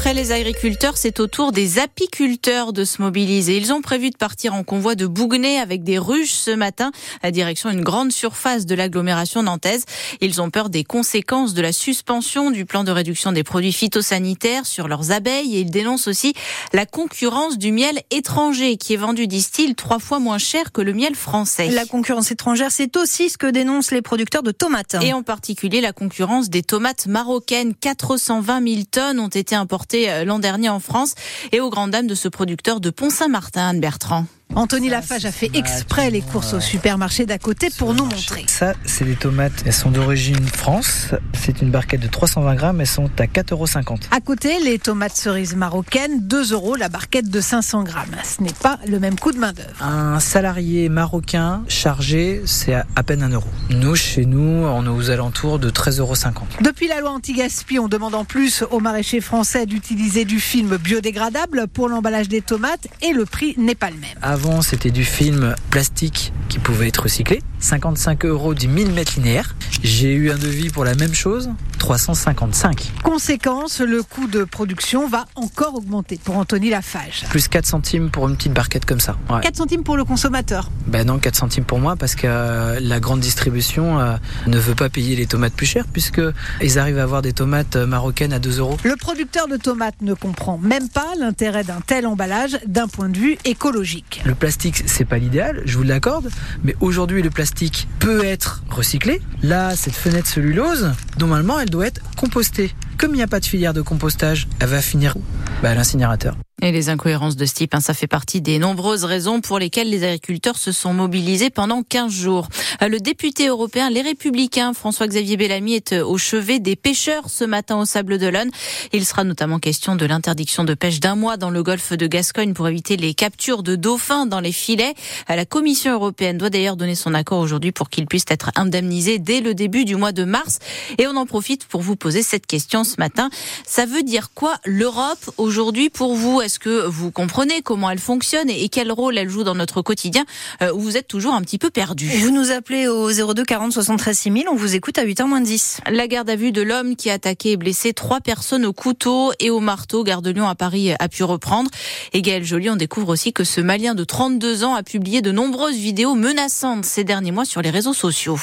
Après 0.00 0.14
les 0.14 0.32
agriculteurs, 0.32 0.96
c'est 0.96 1.20
au 1.20 1.26
tour 1.26 1.52
des 1.52 1.78
apiculteurs 1.78 2.72
de 2.72 2.84
se 2.86 3.02
mobiliser. 3.02 3.58
Ils 3.58 3.70
ont 3.70 3.82
prévu 3.82 4.08
de 4.08 4.16
partir 4.16 4.54
en 4.54 4.64
convoi 4.64 4.94
de 4.94 5.06
Bouguenay 5.06 5.58
avec 5.58 5.84
des 5.84 5.98
ruches 5.98 6.32
ce 6.32 6.52
matin 6.52 6.90
à 7.22 7.30
direction 7.30 7.68
une 7.68 7.82
grande 7.82 8.10
surface 8.10 8.64
de 8.64 8.74
l'agglomération 8.74 9.42
nantaise. 9.42 9.84
Ils 10.22 10.40
ont 10.40 10.48
peur 10.48 10.70
des 10.70 10.84
conséquences 10.84 11.52
de 11.52 11.60
la 11.60 11.72
suspension 11.72 12.50
du 12.50 12.64
plan 12.64 12.82
de 12.82 12.90
réduction 12.90 13.30
des 13.32 13.44
produits 13.44 13.74
phytosanitaires 13.74 14.64
sur 14.64 14.88
leurs 14.88 15.12
abeilles 15.12 15.54
et 15.54 15.60
ils 15.60 15.70
dénoncent 15.70 16.08
aussi 16.08 16.32
la 16.72 16.86
concurrence 16.86 17.58
du 17.58 17.70
miel 17.70 18.00
étranger 18.10 18.78
qui 18.78 18.94
est 18.94 18.96
vendu, 18.96 19.26
disent-ils, 19.26 19.74
trois 19.74 19.98
fois 19.98 20.18
moins 20.18 20.38
cher 20.38 20.72
que 20.72 20.80
le 20.80 20.94
miel 20.94 21.14
français. 21.14 21.68
La 21.68 21.84
concurrence 21.84 22.30
étrangère, 22.30 22.72
c'est 22.72 22.96
aussi 22.96 23.28
ce 23.28 23.36
que 23.36 23.48
dénoncent 23.48 23.90
les 23.90 24.00
producteurs 24.00 24.42
de 24.42 24.50
tomates. 24.50 24.96
Et 25.02 25.12
en 25.12 25.22
particulier 25.22 25.82
la 25.82 25.92
concurrence 25.92 26.48
des 26.48 26.62
tomates 26.62 27.06
marocaines. 27.06 27.74
420 27.74 28.66
000 28.66 28.82
tonnes 28.90 29.20
ont 29.20 29.28
été 29.28 29.54
importées 29.54 29.89
euh, 29.94 30.24
l'an 30.24 30.38
dernier 30.38 30.68
en 30.68 30.80
France 30.80 31.14
et 31.52 31.60
aux 31.60 31.70
grandes 31.70 31.90
dames 31.90 32.06
de 32.06 32.14
ce 32.14 32.28
producteur 32.28 32.80
de 32.80 32.90
Pont-Saint-Martin, 32.90 33.68
Anne 33.68 33.80
Bertrand. 33.80 34.26
Anthony 34.56 34.88
Lafage 34.88 35.24
a 35.26 35.32
fait 35.32 35.50
exprès 35.54 36.10
les 36.10 36.22
courses 36.22 36.54
au 36.54 36.60
supermarché 36.60 37.24
d'à 37.24 37.38
côté 37.38 37.68
pour 37.78 37.94
nous 37.94 38.04
montrer. 38.04 38.44
Ça, 38.48 38.74
c'est 38.84 39.04
des 39.04 39.14
tomates. 39.14 39.62
Elles 39.64 39.72
sont 39.72 39.90
d'origine 39.90 40.44
France. 40.48 41.08
C'est 41.34 41.62
une 41.62 41.70
barquette 41.70 42.00
de 42.00 42.08
320 42.08 42.54
grammes. 42.56 42.80
Elles 42.80 42.86
sont 42.86 43.10
à 43.18 43.26
4,50 43.26 43.52
euros. 43.52 43.66
À 44.10 44.20
côté, 44.20 44.58
les 44.60 44.80
tomates 44.80 45.16
cerises 45.16 45.54
marocaines, 45.54 46.26
2 46.26 46.52
euros 46.52 46.74
la 46.74 46.88
barquette 46.88 47.30
de 47.30 47.40
500 47.40 47.84
grammes. 47.84 48.16
Ce 48.24 48.42
n'est 48.42 48.52
pas 48.52 48.80
le 48.88 48.98
même 48.98 49.18
coût 49.18 49.30
de 49.30 49.38
main 49.38 49.52
d'œuvre. 49.52 49.80
Un 49.80 50.18
salarié 50.18 50.88
marocain 50.88 51.62
chargé, 51.68 52.42
c'est 52.44 52.74
à 52.74 53.02
peine 53.04 53.22
1 53.22 53.28
euro. 53.30 53.48
Nous, 53.70 53.94
chez 53.94 54.26
nous, 54.26 54.64
on 54.66 54.84
est 54.84 54.88
aux 54.88 55.10
alentours 55.10 55.60
de 55.60 55.70
13,50 55.70 56.00
euros. 56.00 56.14
Depuis 56.60 56.88
la 56.88 57.00
loi 57.00 57.10
anti-gaspi, 57.10 57.78
on 57.78 57.86
demande 57.86 58.16
en 58.16 58.24
plus 58.24 58.64
aux 58.70 58.80
maraîchers 58.80 59.20
français 59.20 59.64
d'utiliser 59.64 60.24
du 60.24 60.40
film 60.40 60.76
biodégradable 60.76 61.68
pour 61.68 61.88
l'emballage 61.88 62.28
des 62.28 62.40
tomates 62.42 62.88
et 63.00 63.12
le 63.12 63.24
prix 63.24 63.54
n'est 63.56 63.76
pas 63.76 63.90
le 63.90 63.96
même. 63.96 64.10
Avant, 64.22 64.39
c'était 64.62 64.90
du 64.90 65.04
film 65.04 65.54
plastique 65.70 66.32
qui 66.48 66.58
pouvait 66.58 66.88
être 66.88 67.02
recyclé. 67.04 67.42
55 67.60 68.24
euros 68.24 68.54
du 68.54 68.68
1000 68.68 68.90
mètres 68.92 69.12
linéaires. 69.16 69.54
J'ai 69.82 70.14
eu 70.14 70.30
un 70.30 70.38
devis 70.38 70.70
pour 70.70 70.84
la 70.84 70.94
même 70.94 71.14
chose, 71.14 71.50
355. 71.80 72.92
Conséquence, 73.02 73.80
le 73.80 74.02
coût 74.02 74.28
de 74.28 74.44
production 74.44 75.08
va 75.08 75.24
encore 75.34 75.74
augmenter 75.74 76.20
pour 76.22 76.36
Anthony 76.36 76.68
Lafage. 76.70 77.24
Plus 77.30 77.48
4 77.48 77.66
centimes 77.66 78.10
pour 78.10 78.28
une 78.28 78.36
petite 78.36 78.52
barquette 78.52 78.84
comme 78.84 79.00
ça. 79.00 79.16
4 79.42 79.56
centimes 79.56 79.82
pour 79.82 79.96
le 79.96 80.04
consommateur 80.04 80.70
Ben 80.86 81.06
non, 81.06 81.18
4 81.18 81.34
centimes 81.34 81.64
pour 81.64 81.80
moi 81.80 81.96
parce 81.96 82.14
que 82.14 82.26
euh, 82.26 82.78
la 82.80 83.00
grande 83.00 83.20
distribution 83.20 83.98
euh, 83.98 84.16
ne 84.46 84.58
veut 84.58 84.74
pas 84.74 84.90
payer 84.90 85.16
les 85.16 85.26
tomates 85.26 85.54
plus 85.54 85.66
chères 85.66 85.86
puisque 85.90 86.20
ils 86.60 86.78
arrivent 86.78 86.98
à 86.98 87.02
avoir 87.02 87.22
des 87.22 87.32
tomates 87.32 87.76
euh, 87.76 87.86
marocaines 87.86 88.34
à 88.34 88.38
2 88.38 88.58
euros. 88.58 88.76
Le 88.84 88.96
producteur 88.96 89.48
de 89.48 89.56
tomates 89.56 90.02
ne 90.02 90.12
comprend 90.12 90.58
même 90.58 90.88
pas 90.90 91.14
l'intérêt 91.18 91.64
d'un 91.64 91.80
tel 91.80 92.06
emballage 92.06 92.58
d'un 92.66 92.88
point 92.88 93.08
de 93.08 93.16
vue 93.16 93.38
écologique. 93.46 94.20
Le 94.26 94.34
plastique, 94.34 94.82
c'est 94.84 95.06
pas 95.06 95.16
l'idéal, 95.16 95.62
je 95.64 95.78
vous 95.78 95.82
l'accorde, 95.82 96.30
mais 96.62 96.76
aujourd'hui 96.80 97.22
le 97.22 97.30
plastique 97.30 97.88
peut 98.00 98.22
être 98.22 98.62
recyclé. 98.68 99.22
Là, 99.42 99.74
cette 99.76 99.94
fenêtre 99.94 100.28
cellulose, 100.28 100.92
normalement, 101.18 101.58
elle 101.58 101.69
doit 101.70 101.86
être 101.86 102.02
compostée. 102.16 102.72
Comme 102.98 103.12
il 103.12 103.16
n'y 103.18 103.22
a 103.22 103.26
pas 103.26 103.40
de 103.40 103.46
filière 103.46 103.74
de 103.74 103.82
compostage, 103.82 104.48
elle 104.60 104.68
va 104.68 104.82
finir 104.82 105.14
bah, 105.62 105.70
à 105.70 105.74
l'incinérateur. 105.74 106.36
Et 106.62 106.72
les 106.72 106.90
incohérences 106.90 107.36
de 107.36 107.46
ce 107.46 107.54
type, 107.54 107.74
hein, 107.74 107.80
ça 107.80 107.94
fait 107.94 108.06
partie 108.06 108.42
des 108.42 108.58
nombreuses 108.58 109.04
raisons 109.04 109.40
pour 109.40 109.58
lesquelles 109.58 109.88
les 109.88 110.04
agriculteurs 110.04 110.58
se 110.58 110.72
sont 110.72 110.92
mobilisés 110.92 111.48
pendant 111.48 111.82
15 111.82 112.12
jours. 112.12 112.48
Euh, 112.82 112.88
le 112.88 113.00
député 113.00 113.48
européen 113.48 113.88
Les 113.88 114.02
Républicains, 114.02 114.74
François-Xavier 114.74 115.38
Bellamy, 115.38 115.74
est 115.74 115.94
euh, 115.94 116.04
au 116.04 116.18
chevet 116.18 116.58
des 116.58 116.76
pêcheurs 116.76 117.30
ce 117.30 117.44
matin 117.44 117.78
au 117.78 117.86
Sable 117.86 118.18
d'Olonne. 118.18 118.50
Il 118.92 119.06
sera 119.06 119.24
notamment 119.24 119.58
question 119.58 119.96
de 119.96 120.04
l'interdiction 120.04 120.64
de 120.64 120.74
pêche 120.74 121.00
d'un 121.00 121.14
mois 121.14 121.38
dans 121.38 121.48
le 121.48 121.62
golfe 121.62 121.94
de 121.94 122.06
Gascogne 122.06 122.52
pour 122.52 122.68
éviter 122.68 122.98
les 122.98 123.14
captures 123.14 123.62
de 123.62 123.74
dauphins 123.74 124.26
dans 124.26 124.40
les 124.40 124.52
filets. 124.52 124.94
Euh, 125.30 125.36
la 125.36 125.46
Commission 125.46 125.94
européenne 125.94 126.36
doit 126.36 126.50
d'ailleurs 126.50 126.76
donner 126.76 126.94
son 126.94 127.14
accord 127.14 127.38
aujourd'hui 127.38 127.72
pour 127.72 127.88
qu'il 127.88 128.04
puisse 128.06 128.26
être 128.28 128.50
indemnisé 128.56 129.18
dès 129.18 129.40
le 129.40 129.54
début 129.54 129.86
du 129.86 129.96
mois 129.96 130.12
de 130.12 130.24
mars. 130.24 130.58
Et 130.98 131.06
on 131.06 131.16
en 131.16 131.24
profite 131.24 131.64
pour 131.64 131.80
vous 131.80 131.96
poser 131.96 132.22
cette 132.22 132.46
question 132.46 132.84
ce 132.84 132.96
matin. 132.98 133.30
Ça 133.66 133.86
veut 133.86 134.02
dire 134.02 134.28
quoi 134.34 134.58
l'Europe 134.66 135.30
aujourd'hui 135.38 135.88
pour 135.88 136.14
vous? 136.14 136.42
Est-ce 136.50 136.58
que 136.58 136.84
vous 136.84 137.12
comprenez 137.12 137.62
comment 137.62 137.90
elle 137.90 138.00
fonctionne 138.00 138.50
et 138.50 138.68
quel 138.68 138.90
rôle 138.90 139.16
elle 139.16 139.28
joue 139.28 139.44
dans 139.44 139.54
notre 139.54 139.82
quotidien 139.82 140.24
euh, 140.62 140.72
où 140.72 140.80
vous 140.80 140.96
êtes 140.96 141.06
toujours 141.06 141.32
un 141.32 141.42
petit 141.42 141.58
peu 141.58 141.70
perdu? 141.70 142.08
Vous 142.08 142.32
nous 142.32 142.50
appelez 142.50 142.88
au 142.88 143.08
02 143.08 143.44
40 143.44 143.72
73 143.72 144.18
6000, 144.18 144.48
on 144.50 144.56
vous 144.56 144.74
écoute 144.74 144.98
à 144.98 145.04
8h 145.04 145.26
moins 145.26 145.40
10. 145.40 145.82
La 145.92 146.08
garde 146.08 146.28
à 146.28 146.34
vue 146.34 146.50
de 146.50 146.60
l'homme 146.60 146.96
qui 146.96 147.08
a 147.08 147.12
attaqué 147.12 147.52
et 147.52 147.56
blessé 147.56 147.92
trois 147.92 148.18
personnes 148.18 148.66
au 148.66 148.72
couteau 148.72 149.30
et 149.38 149.48
au 149.48 149.60
marteau, 149.60 150.02
Gare 150.02 150.22
de 150.22 150.30
Lyon 150.30 150.48
à 150.48 150.56
Paris 150.56 150.90
a 150.98 151.08
pu 151.08 151.22
reprendre. 151.22 151.70
Et 152.12 152.20
Gaël 152.20 152.42
Joly, 152.42 152.68
on 152.68 152.74
découvre 152.74 153.10
aussi 153.10 153.32
que 153.32 153.44
ce 153.44 153.60
Malien 153.60 153.94
de 153.94 154.02
32 154.02 154.64
ans 154.64 154.74
a 154.74 154.82
publié 154.82 155.22
de 155.22 155.30
nombreuses 155.30 155.76
vidéos 155.76 156.16
menaçantes 156.16 156.84
ces 156.84 157.04
derniers 157.04 157.30
mois 157.30 157.44
sur 157.44 157.62
les 157.62 157.70
réseaux 157.70 157.94
sociaux. 157.94 158.40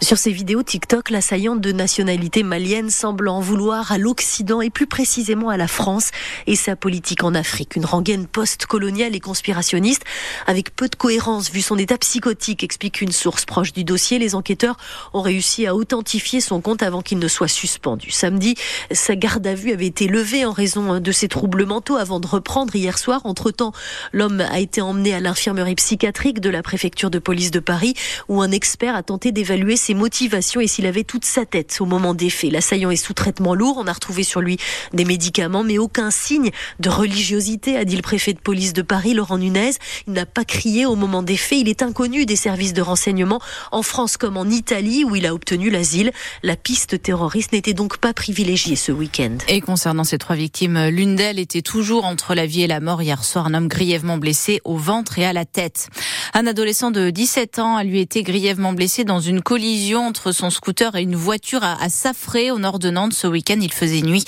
Sur 0.00 0.18
ces 0.18 0.32
vidéos 0.32 0.64
TikTok, 0.64 1.10
l'assaillante 1.10 1.60
de 1.60 1.70
nationalité 1.70 2.42
malienne 2.42 2.90
semble 2.90 3.28
en 3.28 3.38
vouloir 3.38 3.92
à 3.92 3.98
l'Occident 3.98 4.60
et 4.60 4.68
plus 4.68 4.88
précisément 4.88 5.48
à 5.48 5.56
la 5.56 5.68
France 5.68 6.10
et 6.48 6.56
sa 6.56 6.74
politique 6.74 7.22
en 7.22 7.36
Afrique. 7.36 7.76
Une 7.76 7.84
rengaine 7.84 8.26
post-coloniale 8.26 9.14
et 9.14 9.20
conspirationniste 9.20 10.02
avec 10.48 10.74
peu 10.74 10.88
de 10.88 10.96
cohérence 10.96 11.52
vu 11.52 11.62
son 11.62 11.78
état 11.78 11.98
psychotique, 11.98 12.64
explique 12.64 13.00
une 13.00 13.12
source 13.12 13.44
proche 13.44 13.72
du 13.72 13.84
dossier. 13.84 14.18
Les 14.18 14.34
enquêteurs 14.34 14.76
ont 15.12 15.20
réussi 15.20 15.68
à 15.68 15.76
authentifier 15.76 16.40
son 16.40 16.60
compte 16.60 16.82
avant 16.82 17.00
qu'il 17.00 17.20
ne 17.20 17.28
soit 17.28 17.46
suspendu. 17.46 18.10
Samedi, 18.10 18.56
sa 18.90 19.14
garde 19.14 19.46
à 19.46 19.54
vue 19.54 19.72
avait 19.72 19.86
été 19.86 20.08
levée 20.08 20.44
en 20.44 20.52
raison 20.52 20.98
de 20.98 21.12
ses 21.12 21.28
troubles 21.28 21.64
mentaux 21.64 21.96
avant 21.96 22.18
de 22.18 22.26
reprendre 22.26 22.74
hier 22.74 22.98
soir. 22.98 23.20
Entre-temps, 23.24 23.72
l'homme 24.12 24.40
a 24.40 24.58
été 24.58 24.80
emmené 24.80 25.14
à 25.14 25.20
l'infirmerie 25.20 25.76
psychiatrique 25.76 26.40
de 26.40 26.50
la 26.50 26.62
préfecture 26.62 27.10
de 27.10 27.20
police 27.20 27.52
de 27.52 27.60
Paris 27.60 27.94
où 28.28 28.42
un 28.42 28.50
expert 28.50 28.96
a 28.96 29.04
tenté 29.04 29.30
d'évaluer 29.30 29.76
ses 29.76 29.91
motivations 29.94 30.60
et 30.60 30.66
s'il 30.66 30.86
avait 30.86 31.04
toute 31.04 31.24
sa 31.24 31.44
tête 31.46 31.78
au 31.80 31.86
moment 31.86 32.14
des 32.14 32.30
faits. 32.30 32.52
L'assaillant 32.52 32.90
est 32.90 32.96
sous 32.96 33.14
traitement 33.14 33.54
lourd. 33.54 33.76
On 33.78 33.86
a 33.86 33.92
retrouvé 33.92 34.22
sur 34.22 34.40
lui 34.40 34.58
des 34.92 35.04
médicaments, 35.04 35.64
mais 35.64 35.78
aucun 35.78 36.10
signe 36.10 36.50
de 36.80 36.88
religiosité, 36.88 37.76
a 37.76 37.84
dit 37.84 37.96
le 37.96 38.02
préfet 38.02 38.32
de 38.32 38.40
police 38.40 38.72
de 38.72 38.82
Paris, 38.82 39.14
Laurent 39.14 39.38
Nunez. 39.38 39.72
Il 40.06 40.12
n'a 40.12 40.26
pas 40.26 40.44
crié 40.44 40.86
au 40.86 40.96
moment 40.96 41.22
des 41.22 41.36
faits. 41.36 41.58
Il 41.60 41.68
est 41.68 41.82
inconnu 41.82 42.26
des 42.26 42.36
services 42.36 42.72
de 42.72 42.82
renseignement 42.82 43.40
en 43.70 43.82
France 43.82 44.16
comme 44.16 44.36
en 44.36 44.46
Italie 44.46 45.04
où 45.04 45.16
il 45.16 45.26
a 45.26 45.34
obtenu 45.34 45.70
l'asile. 45.70 46.12
La 46.42 46.56
piste 46.56 47.02
terroriste 47.02 47.52
n'était 47.52 47.74
donc 47.74 47.98
pas 47.98 48.12
privilégiée 48.12 48.76
ce 48.76 48.92
week-end. 48.92 49.36
Et 49.48 49.60
concernant 49.60 50.04
ces 50.04 50.18
trois 50.18 50.36
victimes, 50.36 50.88
l'une 50.88 51.16
d'elles 51.16 51.38
était 51.38 51.62
toujours 51.62 52.04
entre 52.04 52.34
la 52.34 52.46
vie 52.46 52.62
et 52.62 52.66
la 52.66 52.80
mort 52.80 53.02
hier 53.02 53.24
soir. 53.24 53.46
Un 53.46 53.54
homme 53.54 53.68
grièvement 53.68 54.18
blessé 54.18 54.60
au 54.64 54.76
ventre 54.76 55.18
et 55.18 55.24
à 55.24 55.32
la 55.32 55.44
tête. 55.44 55.88
Un 56.34 56.46
adolescent 56.46 56.90
de 56.90 57.10
17 57.10 57.58
ans 57.58 57.76
a 57.76 57.84
lui 57.84 58.00
été 58.00 58.22
grièvement 58.22 58.72
blessé 58.72 59.04
dans 59.04 59.20
une 59.20 59.42
collision 59.72 60.06
entre 60.06 60.32
son 60.32 60.50
scooter 60.50 60.96
et 60.96 61.02
une 61.02 61.16
voiture 61.16 61.64
à, 61.64 61.88
Safré, 61.88 62.50
au 62.50 62.58
nord 62.58 62.78
de 62.78 62.90
Nantes. 62.90 63.14
Ce 63.14 63.26
week-end, 63.26 63.56
il 63.58 63.72
faisait 63.72 64.02
nuit. 64.02 64.22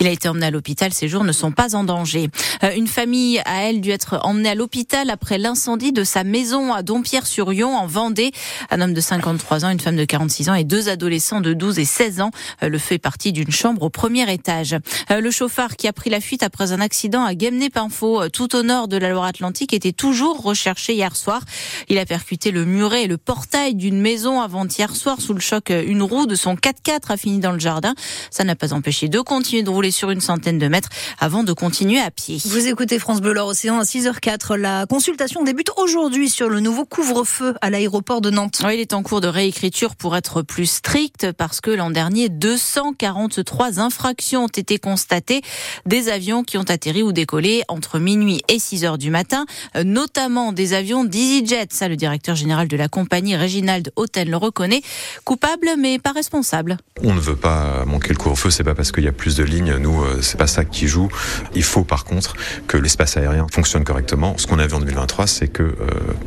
Il 0.00 0.08
a 0.08 0.10
été 0.10 0.28
emmené 0.28 0.46
à 0.46 0.50
l'hôpital. 0.50 0.92
Ses 0.92 1.06
jours 1.06 1.22
ne 1.22 1.30
sont 1.30 1.52
pas 1.52 1.76
en 1.76 1.84
danger. 1.84 2.30
Euh, 2.64 2.72
une 2.76 2.88
famille 2.88 3.38
a, 3.44 3.62
elle, 3.68 3.80
dû 3.80 3.90
être 3.90 4.18
emmenée 4.24 4.48
à 4.48 4.54
l'hôpital 4.56 5.08
après 5.10 5.38
l'incendie 5.38 5.92
de 5.92 6.02
sa 6.02 6.24
maison 6.24 6.72
à 6.72 6.82
Dompierre-sur-Yon, 6.82 7.76
en 7.76 7.86
Vendée. 7.86 8.32
Un 8.70 8.80
homme 8.80 8.92
de 8.92 9.00
53 9.00 9.64
ans, 9.64 9.70
une 9.70 9.78
femme 9.78 9.94
de 9.94 10.04
46 10.04 10.48
ans 10.48 10.54
et 10.54 10.64
deux 10.64 10.88
adolescents 10.88 11.40
de 11.40 11.52
12 11.52 11.78
et 11.78 11.84
16 11.84 12.20
ans. 12.20 12.32
Euh, 12.64 12.68
le 12.68 12.78
feu 12.78 12.96
est 12.96 12.98
parti 12.98 13.30
d'une 13.30 13.52
chambre 13.52 13.82
au 13.82 13.90
premier 13.90 14.32
étage. 14.32 14.76
Euh, 15.12 15.20
le 15.20 15.30
chauffard 15.30 15.76
qui 15.76 15.86
a 15.86 15.92
pris 15.92 16.10
la 16.10 16.20
fuite 16.20 16.42
après 16.42 16.72
un 16.72 16.80
accident 16.80 17.22
à 17.22 17.34
Guemnay-Pinfo, 17.34 18.30
tout 18.30 18.56
au 18.56 18.64
nord 18.64 18.88
de 18.88 18.96
la 18.96 19.10
Loire-Atlantique, 19.10 19.72
était 19.72 19.92
toujours 19.92 20.42
recherché 20.42 20.94
hier 20.94 21.14
soir. 21.14 21.42
Il 21.88 21.98
a 21.98 22.04
percuté 22.04 22.50
le 22.50 22.64
muret 22.64 23.04
et 23.04 23.06
le 23.06 23.16
portail 23.16 23.76
d'une 23.76 24.00
maison 24.00 24.40
avant-hier 24.40 24.87
soir 24.96 25.20
sous 25.20 25.34
le 25.34 25.40
choc. 25.40 25.70
Une 25.70 26.02
roue 26.02 26.26
de 26.26 26.34
son 26.34 26.54
4x4 26.54 27.10
a 27.10 27.16
fini 27.16 27.38
dans 27.38 27.52
le 27.52 27.58
jardin. 27.58 27.94
Ça 28.30 28.44
n'a 28.44 28.56
pas 28.56 28.72
empêché 28.72 29.08
de 29.08 29.20
continuer 29.20 29.62
de 29.62 29.70
rouler 29.70 29.90
sur 29.90 30.10
une 30.10 30.20
centaine 30.20 30.58
de 30.58 30.68
mètres 30.68 30.88
avant 31.18 31.44
de 31.44 31.52
continuer 31.52 32.00
à 32.00 32.10
pied. 32.10 32.38
Vous 32.44 32.66
écoutez 32.66 32.98
France 32.98 33.20
Bleu 33.20 33.38
Océan 33.40 33.78
à 33.78 33.84
6h04. 33.84 34.54
La 34.56 34.86
consultation 34.86 35.42
débute 35.42 35.70
aujourd'hui 35.76 36.28
sur 36.28 36.48
le 36.48 36.60
nouveau 36.60 36.84
couvre-feu 36.84 37.54
à 37.60 37.70
l'aéroport 37.70 38.20
de 38.20 38.30
Nantes. 38.30 38.60
Oui, 38.64 38.74
il 38.74 38.80
est 38.80 38.92
en 38.92 39.02
cours 39.02 39.20
de 39.20 39.28
réécriture 39.28 39.96
pour 39.96 40.16
être 40.16 40.42
plus 40.42 40.66
strict 40.66 41.32
parce 41.32 41.60
que 41.60 41.70
l'an 41.70 41.90
dernier, 41.90 42.28
243 42.28 43.80
infractions 43.80 44.44
ont 44.44 44.48
été 44.48 44.78
constatées 44.78 45.42
des 45.86 46.08
avions 46.08 46.44
qui 46.44 46.58
ont 46.58 46.62
atterri 46.62 47.02
ou 47.02 47.12
décollé 47.12 47.62
entre 47.68 47.98
minuit 47.98 48.42
et 48.48 48.58
6 48.58 48.84
heures 48.84 48.98
du 48.98 49.10
matin, 49.10 49.46
notamment 49.84 50.52
des 50.52 50.74
avions 50.74 51.04
d'EasyJet. 51.04 51.68
Ça, 51.70 51.88
le 51.88 51.96
directeur 51.96 52.36
général 52.36 52.68
de 52.68 52.76
la 52.76 52.88
compagnie, 52.88 53.36
Reginald 53.36 53.92
Hotel, 53.96 54.30
le 54.30 54.36
reconnaît. 54.36 54.77
Coupable 55.24 55.68
mais 55.78 55.98
pas 55.98 56.12
responsable. 56.12 56.76
On 57.02 57.14
ne 57.14 57.20
veut 57.20 57.36
pas 57.36 57.84
manquer 57.84 58.10
le 58.10 58.16
couvre-feu, 58.16 58.50
c'est 58.50 58.64
pas 58.64 58.74
parce 58.74 58.92
qu'il 58.92 59.04
y 59.04 59.08
a 59.08 59.12
plus 59.12 59.36
de 59.36 59.44
lignes, 59.44 59.76
nous, 59.76 60.02
euh, 60.02 60.20
c'est 60.22 60.38
pas 60.38 60.46
ça 60.46 60.64
qui 60.64 60.88
joue. 60.88 61.08
Il 61.54 61.62
faut 61.62 61.84
par 61.84 62.04
contre 62.04 62.34
que 62.66 62.76
l'espace 62.76 63.16
aérien 63.16 63.46
fonctionne 63.52 63.84
correctement. 63.84 64.36
Ce 64.38 64.46
qu'on 64.46 64.58
a 64.58 64.66
vu 64.66 64.74
en 64.74 64.80
2023, 64.80 65.26
c'est 65.26 65.48
que 65.48 65.62
euh, 65.62 65.74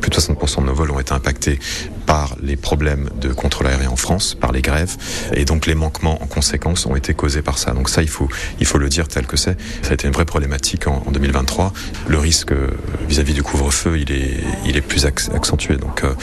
plus 0.00 0.10
de 0.10 0.16
60% 0.16 0.62
de 0.62 0.66
nos 0.66 0.74
vols 0.74 0.90
ont 0.90 1.00
été 1.00 1.12
impactés 1.12 1.58
par 2.06 2.36
les 2.42 2.56
problèmes 2.56 3.08
de 3.20 3.32
contrôle 3.32 3.66
aérien 3.66 3.90
en 3.90 3.96
France, 3.96 4.34
par 4.34 4.52
les 4.52 4.62
grèves, 4.62 4.96
et 5.34 5.44
donc 5.44 5.66
les 5.66 5.74
manquements 5.74 6.22
en 6.22 6.26
conséquence 6.26 6.86
ont 6.86 6.96
été 6.96 7.14
causés 7.14 7.42
par 7.42 7.58
ça. 7.58 7.72
Donc 7.72 7.88
ça, 7.88 8.02
il 8.02 8.08
faut, 8.08 8.28
il 8.60 8.66
faut 8.66 8.78
le 8.78 8.88
dire 8.88 9.08
tel 9.08 9.26
que 9.26 9.36
c'est. 9.36 9.56
Ça 9.82 9.90
a 9.90 9.94
été 9.94 10.06
une 10.06 10.12
vraie 10.12 10.24
problématique 10.24 10.86
en, 10.86 11.02
2023. 11.10 11.72
Le 12.08 12.18
risque 12.18 12.52
euh, 12.52 12.70
vis-à-vis 13.08 13.34
du 13.34 13.42
couvre-feu, 13.42 13.98
il 13.98 14.12
est, 14.12 14.36
il 14.66 14.76
est 14.76 14.80
plus 14.80 15.06
accentué. 15.06 15.76
Donc, 15.76 16.04
euh, 16.04 16.14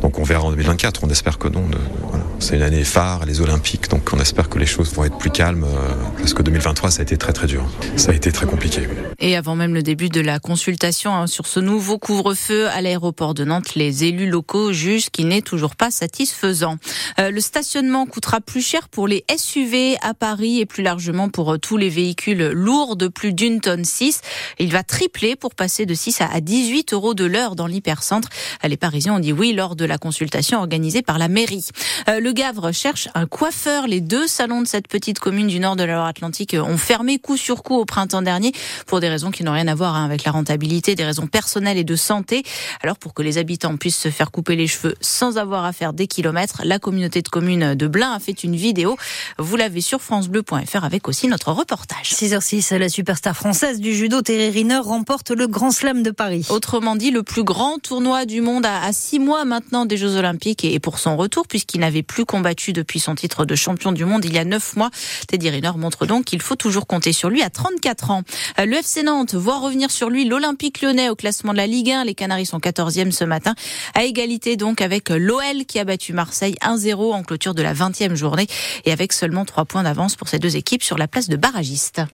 donc 0.00 0.18
on 0.18 0.24
verra 0.24 0.44
en 0.44 0.50
2024. 0.50 1.04
On 1.04 1.10
espère 1.10 1.38
que 1.38 1.48
non. 1.48 1.64
Voilà. 2.08 2.24
C'est 2.38 2.56
une 2.56 2.62
année 2.62 2.82
phare, 2.82 3.24
les 3.24 3.40
Olympiques, 3.40 3.88
donc 3.88 4.10
on 4.12 4.18
espère 4.18 4.48
que 4.48 4.58
les 4.58 4.66
choses 4.66 4.92
vont 4.94 5.04
être 5.04 5.16
plus 5.16 5.30
calmes, 5.30 5.64
euh, 5.64 5.94
parce 6.18 6.34
que 6.34 6.42
2023, 6.42 6.90
ça 6.90 7.00
a 7.00 7.02
été 7.02 7.16
très 7.16 7.32
très 7.32 7.46
dur. 7.46 7.64
Ça 7.96 8.10
a 8.10 8.14
été 8.14 8.32
très 8.32 8.46
compliqué. 8.46 8.88
Et 9.20 9.36
avant 9.36 9.54
même 9.54 9.74
le 9.74 9.82
début 9.82 10.08
de 10.08 10.20
la 10.20 10.40
consultation 10.40 11.14
hein, 11.14 11.28
sur 11.28 11.46
ce 11.46 11.60
nouveau 11.60 11.98
couvre-feu 11.98 12.68
à 12.68 12.80
l'aéroport 12.80 13.34
de 13.34 13.44
Nantes, 13.44 13.76
les 13.76 14.04
élus 14.04 14.28
locaux 14.28 14.72
jugent 14.72 15.10
qu'il 15.10 15.21
n'est 15.26 15.42
toujours 15.42 15.76
pas 15.76 15.90
satisfaisant. 15.90 16.76
Euh, 17.18 17.30
le 17.30 17.40
stationnement 17.40 18.06
coûtera 18.06 18.40
plus 18.40 18.62
cher 18.62 18.88
pour 18.88 19.08
les 19.08 19.24
SUV 19.36 19.96
à 20.02 20.14
Paris 20.14 20.60
et 20.60 20.66
plus 20.66 20.82
largement 20.82 21.28
pour 21.28 21.54
euh, 21.54 21.58
tous 21.58 21.76
les 21.76 21.88
véhicules 21.88 22.50
lourds 22.50 22.96
de 22.96 23.08
plus 23.08 23.32
d'une 23.32 23.60
tonne 23.60 23.84
6. 23.84 24.20
Il 24.58 24.70
va 24.70 24.82
tripler 24.82 25.36
pour 25.36 25.54
passer 25.54 25.86
de 25.86 25.94
6 25.94 26.20
à 26.20 26.40
18 26.40 26.92
euros 26.92 27.14
de 27.14 27.24
l'heure 27.24 27.56
dans 27.56 27.66
l'hypercentre. 27.66 28.28
Les 28.64 28.76
Parisiens 28.76 29.14
ont 29.14 29.18
dit 29.18 29.32
oui 29.32 29.52
lors 29.52 29.76
de 29.76 29.84
la 29.84 29.98
consultation 29.98 30.58
organisée 30.58 31.02
par 31.02 31.18
la 31.18 31.28
mairie. 31.28 31.68
Le 32.06 32.32
Gavre 32.32 32.72
cherche 32.72 33.08
un 33.14 33.26
coiffeur. 33.26 33.86
Les 33.86 34.00
deux 34.00 34.26
salons 34.26 34.62
de 34.62 34.66
cette 34.66 34.88
petite 34.88 35.18
commune 35.18 35.48
du 35.48 35.60
nord 35.60 35.76
de 35.76 35.84
la 35.84 35.94
Loire-Atlantique 35.94 36.56
ont 36.58 36.76
fermé 36.76 37.18
coup 37.18 37.36
sur 37.36 37.62
coup 37.62 37.76
au 37.76 37.84
printemps 37.84 38.22
dernier 38.22 38.52
pour 38.86 39.00
des 39.00 39.08
raisons 39.08 39.30
qui 39.30 39.44
n'ont 39.44 39.52
rien 39.52 39.68
à 39.68 39.74
voir 39.74 39.96
hein, 39.96 40.04
avec 40.04 40.24
la 40.24 40.32
rentabilité, 40.32 40.94
des 40.94 41.04
raisons 41.04 41.26
personnelles 41.26 41.78
et 41.78 41.84
de 41.84 41.96
santé. 41.96 42.42
Alors 42.82 42.98
pour 42.98 43.14
que 43.14 43.22
les 43.22 43.38
habitants 43.38 43.76
puissent 43.76 43.98
se 43.98 44.10
faire 44.10 44.30
couper 44.30 44.56
les 44.56 44.66
cheveux 44.66 44.94
sans 45.12 45.38
avoir 45.38 45.64
à 45.64 45.72
faire 45.72 45.92
des 45.92 46.06
kilomètres, 46.06 46.62
la 46.64 46.78
communauté 46.78 47.22
de 47.22 47.28
communes 47.28 47.74
de 47.74 47.86
Blain 47.86 48.12
a 48.12 48.18
fait 48.18 48.44
une 48.44 48.56
vidéo. 48.56 48.96
Vous 49.38 49.56
l'avez 49.56 49.80
sur 49.80 50.00
francebleu.fr 50.00 50.84
avec 50.84 51.08
aussi 51.08 51.28
notre 51.28 51.52
reportage. 51.52 52.10
6h06, 52.12 52.76
la 52.76 52.88
superstar 52.88 53.36
française 53.36 53.80
du 53.80 53.94
judo 53.94 54.22
Terry 54.22 54.50
Riner 54.50 54.78
remporte 54.78 55.30
le 55.30 55.46
Grand 55.46 55.70
Slam 55.70 56.02
de 56.02 56.10
Paris. 56.10 56.46
Autrement 56.50 56.96
dit, 56.96 57.10
le 57.10 57.22
plus 57.22 57.44
grand 57.44 57.78
tournoi 57.78 58.24
du 58.24 58.40
monde 58.40 58.66
à 58.66 58.92
six 58.92 59.18
mois 59.18 59.44
maintenant 59.44 59.86
des 59.86 59.96
Jeux 59.96 60.16
Olympiques 60.16 60.64
et 60.64 60.80
pour 60.80 60.98
son 60.98 61.16
retour 61.16 61.46
puisqu'il 61.46 61.80
n'avait 61.80 62.02
plus 62.02 62.24
combattu 62.24 62.72
depuis 62.72 63.00
son 63.00 63.14
titre 63.14 63.44
de 63.44 63.54
champion 63.54 63.92
du 63.92 64.04
monde 64.04 64.24
il 64.24 64.32
y 64.32 64.38
a 64.38 64.44
neuf 64.44 64.76
mois. 64.76 64.90
Teddy 65.28 65.50
Riner 65.50 65.72
montre 65.76 66.06
donc 66.06 66.24
qu'il 66.24 66.40
faut 66.40 66.56
toujours 66.56 66.86
compter 66.86 67.12
sur 67.12 67.28
lui 67.28 67.42
à 67.42 67.50
34 67.50 68.10
ans. 68.10 68.22
Euh, 68.58 68.66
le 68.66 68.76
FC 68.76 69.02
Nantes 69.02 69.34
voit 69.34 69.58
revenir 69.58 69.90
sur 69.90 70.10
lui 70.10 70.24
l'Olympique 70.24 70.80
lyonnais 70.80 71.10
au 71.10 71.16
classement 71.16 71.52
de 71.52 71.58
la 71.58 71.66
Ligue 71.66 71.90
1. 71.90 72.04
Les 72.04 72.14
Canaries 72.14 72.46
sont 72.46 72.58
14e 72.58 73.10
ce 73.10 73.24
matin, 73.24 73.54
à 73.94 74.04
égalité 74.04 74.56
donc 74.56 74.80
avec 74.80 75.01
l'OL 75.10 75.64
qui 75.66 75.78
a 75.78 75.84
battu 75.84 76.12
Marseille 76.12 76.56
1-0 76.62 77.12
en 77.12 77.22
clôture 77.22 77.54
de 77.54 77.62
la 77.62 77.74
20e 77.74 78.14
journée 78.14 78.46
et 78.84 78.92
avec 78.92 79.12
seulement 79.12 79.44
trois 79.44 79.64
points 79.64 79.82
d'avance 79.82 80.16
pour 80.16 80.28
ces 80.28 80.38
deux 80.38 80.56
équipes 80.56 80.82
sur 80.82 80.98
la 80.98 81.08
place 81.08 81.28
de 81.28 81.36
barragiste. 81.36 82.02